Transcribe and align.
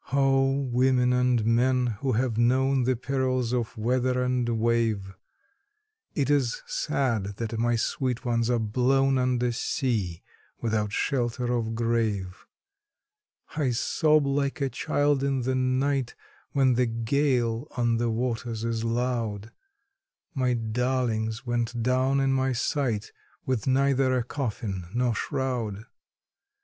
Oh, 0.11 0.55
women 0.61 1.13
and 1.13 1.45
men 1.45 1.85
who 2.01 2.13
have 2.13 2.35
known 2.35 2.85
the 2.85 2.95
perils 2.95 3.53
of 3.53 3.77
weather 3.77 4.23
and 4.23 4.49
wave, 4.49 5.13
It 6.15 6.27
is 6.31 6.63
sad 6.65 7.35
that 7.37 7.59
my 7.59 7.75
sweet 7.75 8.25
ones 8.25 8.49
are 8.49 8.57
blown 8.57 9.19
under 9.19 9.51
sea 9.51 10.23
without 10.59 10.91
shelter 10.91 11.53
of 11.53 11.75
grave; 11.75 12.47
I 13.55 13.69
sob 13.69 14.25
like 14.25 14.59
a 14.59 14.69
child 14.69 15.23
in 15.23 15.43
the 15.43 15.53
night, 15.53 16.15
when 16.51 16.73
the 16.73 16.87
gale 16.87 17.67
on 17.77 17.97
the 17.97 18.09
waters 18.09 18.63
is 18.65 18.83
loud 18.83 19.51
My 20.33 20.55
darlings 20.55 21.45
went 21.45 21.83
down 21.83 22.19
in 22.19 22.33
my 22.33 22.53
sight, 22.53 23.11
with 23.45 23.67
neither 23.67 24.17
a 24.17 24.23
coffin 24.23 24.85
nor 24.95 25.13
shroud. 25.13 25.85